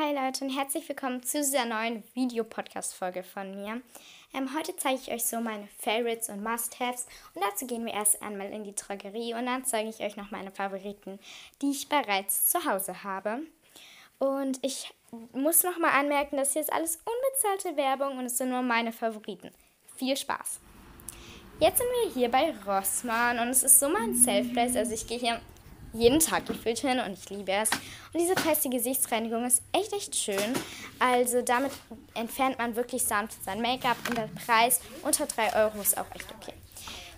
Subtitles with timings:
[0.00, 3.82] Hi Leute und herzlich willkommen zu dieser neuen Videopodcast-Folge von mir.
[4.32, 8.22] Ähm, heute zeige ich euch so meine Favorites und Must-Haves und dazu gehen wir erst
[8.22, 11.18] einmal in die Drogerie und dann zeige ich euch noch meine Favoriten,
[11.60, 13.40] die ich bereits zu Hause habe.
[14.20, 14.94] Und ich
[15.32, 19.50] muss nochmal anmerken, das hier ist alles unbezahlte Werbung und es sind nur meine Favoriten.
[19.96, 20.60] Viel Spaß!
[21.58, 25.18] Jetzt sind wir hier bei Rossmann und es ist so mein Self-Place, also ich gehe
[25.18, 25.40] hier
[25.92, 27.70] jeden Tag gefühlt hin und ich liebe es.
[27.70, 30.54] Und diese feste Gesichtsreinigung ist echt, echt schön.
[30.98, 31.72] Also damit
[32.14, 36.26] entfernt man wirklich sanft sein Make-up und der Preis unter 3 Euro ist auch echt
[36.38, 36.54] okay.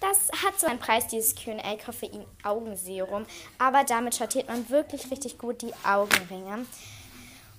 [0.00, 3.24] Das hat so einen Preis, dieses Q&A Koffein Augenserum,
[3.58, 6.66] aber damit schattiert man wirklich richtig gut die Augenringe.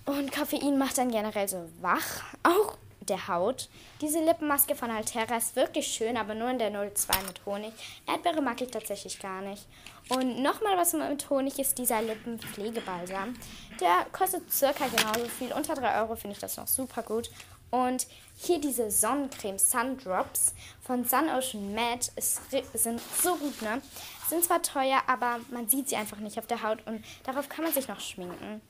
[0.05, 2.78] Und Koffein macht dann generell so wach, auch
[3.09, 3.70] der Haut.
[4.02, 7.73] Diese Lippenmaske von Altera ist wirklich schön, aber nur in der 02 mit Honig.
[8.07, 9.66] Erdbeere mag ich tatsächlich gar nicht.
[10.09, 13.35] Und nochmal was mit Honig ist dieser Lippenpflegebalsam.
[13.80, 15.52] Der kostet circa genauso viel.
[15.53, 17.30] Unter 3 Euro finde ich das noch super gut.
[17.70, 18.07] Und
[18.38, 22.39] hier diese Sonnencreme Sun Drops von Sun Ocean Matte ist,
[22.73, 23.81] sind so gut, ne?
[24.30, 27.66] Sind zwar teuer, aber man sieht sie einfach nicht auf der Haut und darauf kann
[27.66, 28.61] man sich noch schminken.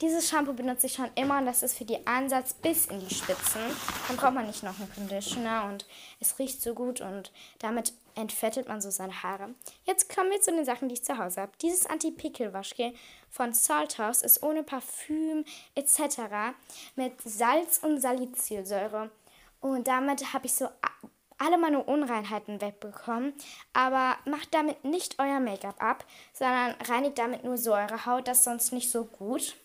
[0.00, 3.12] Dieses Shampoo benutze ich schon immer und das ist für die Ansatz bis in die
[3.12, 3.60] Spitzen.
[4.06, 5.86] Dann braucht man nicht noch einen Conditioner und
[6.20, 9.54] es riecht so gut und damit entfettet man so seine Haare.
[9.84, 11.52] Jetzt kommen wir zu den Sachen, die ich zu Hause habe.
[11.62, 12.94] Dieses Anti-Pickel-Waschgel
[13.28, 16.54] von Salthouse ist ohne Parfüm etc.
[16.94, 19.10] mit Salz und Salicylsäure.
[19.60, 20.68] Und damit habe ich so
[21.38, 23.34] alle meine Unreinheiten wegbekommen.
[23.72, 28.28] Aber macht damit nicht euer Make-up ab, sondern reinigt damit nur so eure Haut.
[28.28, 29.56] Das ist sonst nicht so gut.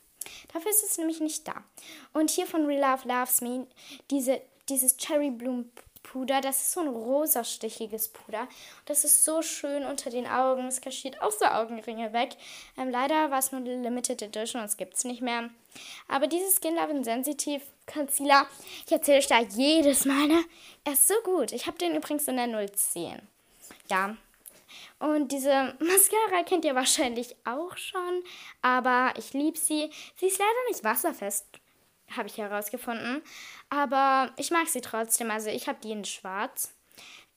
[0.54, 1.64] Dafür ist es nämlich nicht da.
[2.14, 3.68] Und hier von Real Love Loves Me,
[4.10, 5.70] diese, dieses Cherry Bloom
[6.04, 8.48] Puder, das ist so ein rosastichiges Puder.
[8.86, 10.68] Das ist so schön unter den Augen.
[10.68, 12.36] Es kaschiert auch so Augenringe weg.
[12.78, 15.50] Ähm, leider war es nur eine Limited Edition und es gibt es nicht mehr.
[16.08, 18.48] Aber dieses Skin Love Sensitive Concealer,
[18.86, 20.44] ich erzähle euch da jedes Mal, ne?
[20.84, 21.52] Er ist so gut.
[21.52, 23.22] Ich habe den übrigens in der 010.
[23.90, 24.16] Ja,
[25.00, 28.24] und diese Mascara kennt ihr wahrscheinlich auch schon,
[28.62, 29.90] aber ich liebe sie.
[30.16, 31.48] Sie ist leider nicht wasserfest,
[32.16, 33.24] habe ich herausgefunden,
[33.70, 35.32] aber ich mag sie trotzdem.
[35.32, 36.76] Also ich habe die in schwarz.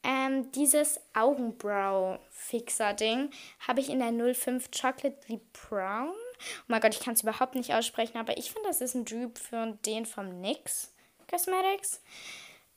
[0.03, 3.31] Ähm, dieses Augenbrow-Fixer-Ding
[3.67, 6.11] habe ich in der 05 Chocolate Deep Brown.
[6.11, 9.05] Oh mein Gott, ich kann es überhaupt nicht aussprechen, aber ich finde, das ist ein
[9.05, 10.95] Dupe für den vom NYX
[11.29, 12.01] Cosmetics.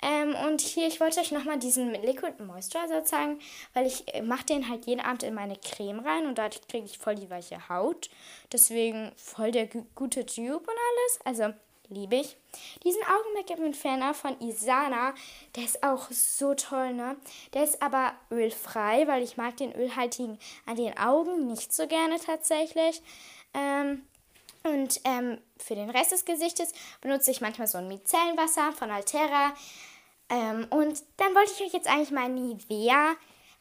[0.02, 3.40] Ähm, und hier, ich wollte euch nochmal diesen Liquid Moisturizer zeigen,
[3.74, 6.86] weil ich äh, mache den halt jeden Abend in meine Creme rein und dadurch kriege
[6.86, 8.10] ich voll die weiche Haut.
[8.52, 11.20] Deswegen voll der gute Tube und alles.
[11.26, 11.54] Also
[11.90, 12.38] liebe ich.
[12.84, 15.14] Diesen Augen-Make-up-Entferner von Isana,
[15.56, 17.18] der ist auch so toll, ne?
[17.54, 22.20] Der ist aber ölfrei, weil ich mag den ölhaltigen an den Augen nicht so gerne
[22.20, 23.02] tatsächlich.
[23.54, 24.04] Ähm,
[24.64, 26.72] und ähm, für den Rest des Gesichtes
[27.02, 29.54] benutze ich manchmal so ein Micellenwasser von Altera.
[30.30, 33.16] Ähm, und dann wollte ich euch jetzt eigentlich mal Nivea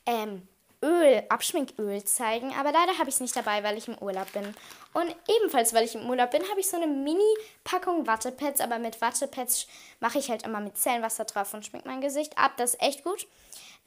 [0.06, 0.46] ähm,
[0.82, 4.54] Öl, Abschminköl zeigen, aber leider habe ich es nicht dabei, weil ich im Urlaub bin.
[4.94, 9.00] Und ebenfalls, weil ich im Urlaub bin, habe ich so eine Mini-Packung Wattepads, aber mit
[9.00, 9.66] Wattepads
[9.98, 12.52] mache ich halt immer mit Zellenwasser drauf und schmink mein Gesicht ab.
[12.58, 13.26] Das ist echt gut.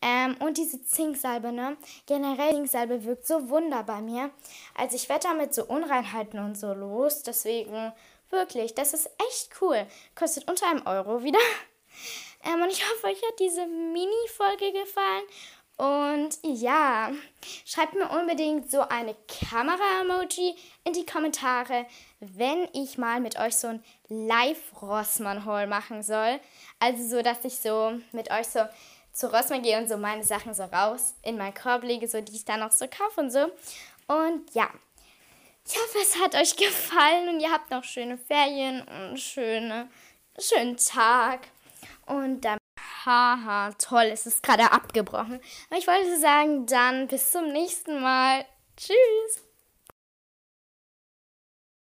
[0.02, 1.78] Ähm, und diese Zinksalbe, ne?
[2.08, 4.32] Generell Zinksalbe wirkt so wunder bei mir.
[4.76, 7.24] Also ich werde damit so Unreinheiten und so los.
[7.24, 7.94] Deswegen
[8.30, 9.86] wirklich, das ist echt cool.
[10.16, 11.40] Kostet unter einem Euro wieder.
[12.44, 15.24] Ähm, und ich hoffe, euch hat diese Mini-Folge gefallen.
[15.78, 17.12] Und ja,
[17.66, 21.86] schreibt mir unbedingt so eine Kamera-Emoji in die Kommentare,
[22.20, 26.40] wenn ich mal mit euch so ein Live-Rossmann-Haul machen soll.
[26.80, 28.60] Also so, dass ich so mit euch so
[29.14, 32.36] zu Rossmann gehe und so meine Sachen so raus in meinen Korb lege, so die
[32.36, 33.52] ich dann noch so kaufe und so.
[34.08, 34.70] Und ja,
[35.66, 39.90] ich hoffe, es hat euch gefallen und ihr habt noch schöne Ferien und schöne,
[40.40, 41.48] schönen Tag.
[42.06, 42.58] Und dann,
[43.06, 45.40] haha, toll, es ist gerade abgebrochen.
[45.70, 48.46] Aber ich wollte sagen, dann bis zum nächsten Mal.
[48.76, 49.51] Tschüss.